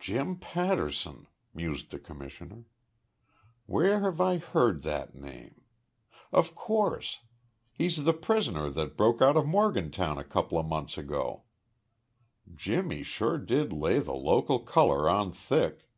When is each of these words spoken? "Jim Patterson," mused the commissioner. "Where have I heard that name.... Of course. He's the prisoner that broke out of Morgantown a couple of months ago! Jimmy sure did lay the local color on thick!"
"Jim 0.00 0.34
Patterson," 0.36 1.28
mused 1.54 1.92
the 1.92 1.98
commissioner. 2.00 2.64
"Where 3.66 4.00
have 4.00 4.20
I 4.20 4.38
heard 4.38 4.82
that 4.82 5.14
name.... 5.14 5.60
Of 6.32 6.56
course. 6.56 7.20
He's 7.72 8.02
the 8.02 8.14
prisoner 8.14 8.68
that 8.70 8.96
broke 8.96 9.22
out 9.22 9.36
of 9.36 9.46
Morgantown 9.46 10.18
a 10.18 10.24
couple 10.24 10.58
of 10.58 10.66
months 10.66 10.98
ago! 10.98 11.44
Jimmy 12.52 13.04
sure 13.04 13.38
did 13.38 13.72
lay 13.72 14.00
the 14.00 14.12
local 14.12 14.58
color 14.58 15.08
on 15.08 15.30
thick!" 15.30 15.88